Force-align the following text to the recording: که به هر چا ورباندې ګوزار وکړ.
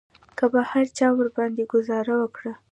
که 0.37 0.45
به 0.53 0.61
هر 0.71 0.85
چا 0.97 1.07
ورباندې 1.17 1.63
ګوزار 1.71 2.07
وکړ. 2.15 2.43